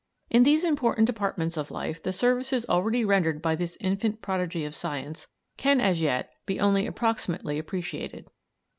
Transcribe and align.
In 0.31 0.41
these 0.41 0.63
important 0.63 1.05
departments 1.05 1.57
of 1.57 1.69
life 1.69 2.01
the 2.01 2.11
services 2.11 2.65
already 2.67 3.05
rendered 3.05 3.39
by 3.39 3.53
this 3.53 3.77
infant 3.79 4.19
prodigy 4.19 4.65
of 4.65 4.73
science 4.73 5.27
can 5.57 5.79
as 5.79 6.01
yet 6.01 6.31
be 6.47 6.59
only 6.59 6.87
approximately 6.87 7.59
appreciated. 7.59 8.27